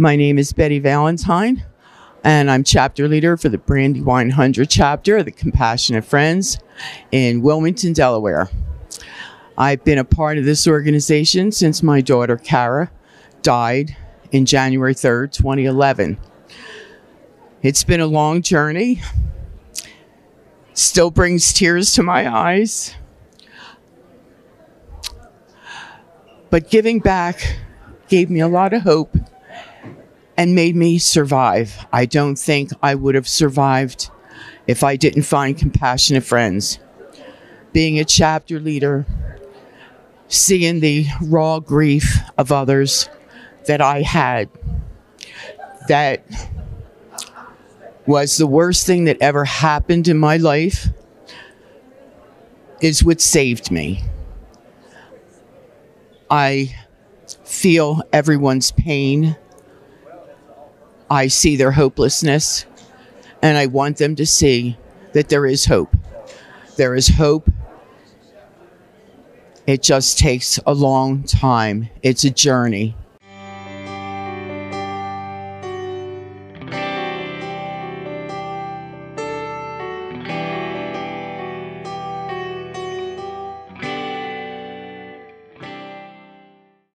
My 0.00 0.14
name 0.14 0.38
is 0.38 0.52
Betty 0.52 0.78
Valentine, 0.78 1.64
and 2.22 2.48
I'm 2.48 2.62
chapter 2.62 3.08
leader 3.08 3.36
for 3.36 3.48
the 3.48 3.58
Brandywine 3.58 4.28
100 4.28 4.70
chapter 4.70 5.16
of 5.16 5.24
the 5.24 5.32
Compassionate 5.32 6.04
Friends 6.04 6.56
in 7.10 7.42
Wilmington, 7.42 7.94
Delaware. 7.94 8.48
I've 9.56 9.82
been 9.82 9.98
a 9.98 10.04
part 10.04 10.38
of 10.38 10.44
this 10.44 10.68
organization 10.68 11.50
since 11.50 11.82
my 11.82 12.00
daughter 12.00 12.36
Kara 12.36 12.92
died 13.42 13.96
in 14.30 14.46
January 14.46 14.94
3rd, 14.94 15.32
2011. 15.32 16.16
It's 17.62 17.82
been 17.82 18.00
a 18.00 18.06
long 18.06 18.40
journey. 18.40 19.02
Still 20.74 21.10
brings 21.10 21.52
tears 21.52 21.92
to 21.94 22.04
my 22.04 22.32
eyes. 22.32 22.94
But 26.50 26.70
giving 26.70 27.00
back 27.00 27.58
gave 28.06 28.30
me 28.30 28.38
a 28.38 28.46
lot 28.46 28.72
of 28.72 28.82
hope 28.82 29.17
and 30.38 30.54
made 30.54 30.76
me 30.76 30.98
survive. 30.98 31.84
I 31.92 32.06
don't 32.06 32.36
think 32.36 32.70
I 32.80 32.94
would 32.94 33.16
have 33.16 33.26
survived 33.26 34.10
if 34.68 34.84
I 34.84 34.94
didn't 34.94 35.24
find 35.24 35.58
compassionate 35.58 36.22
friends. 36.22 36.78
Being 37.72 37.98
a 37.98 38.04
chapter 38.04 38.60
leader, 38.60 39.04
seeing 40.28 40.78
the 40.78 41.06
raw 41.20 41.58
grief 41.58 42.18
of 42.38 42.52
others 42.52 43.10
that 43.66 43.80
I 43.80 44.02
had, 44.02 44.48
that 45.88 46.24
was 48.06 48.36
the 48.36 48.46
worst 48.46 48.86
thing 48.86 49.04
that 49.04 49.18
ever 49.20 49.44
happened 49.44 50.06
in 50.06 50.18
my 50.18 50.36
life, 50.36 50.86
is 52.80 53.02
what 53.02 53.20
saved 53.20 53.72
me. 53.72 54.04
I 56.30 56.76
feel 57.44 58.02
everyone's 58.12 58.70
pain. 58.70 59.36
I 61.10 61.28
see 61.28 61.56
their 61.56 61.72
hopelessness, 61.72 62.66
and 63.40 63.56
I 63.56 63.66
want 63.66 63.96
them 63.96 64.16
to 64.16 64.26
see 64.26 64.76
that 65.12 65.28
there 65.28 65.46
is 65.46 65.64
hope. 65.64 65.96
There 66.76 66.94
is 66.94 67.08
hope. 67.08 67.48
It 69.66 69.82
just 69.82 70.18
takes 70.18 70.58
a 70.66 70.74
long 70.74 71.22
time. 71.24 71.88
It's 72.02 72.24
a 72.24 72.30
journey. 72.30 72.94